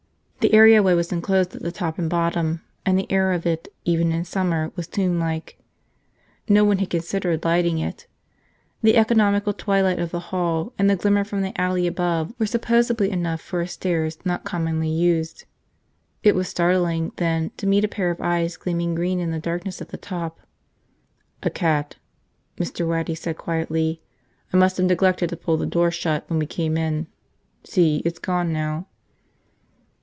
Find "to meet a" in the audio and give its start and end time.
17.57-17.87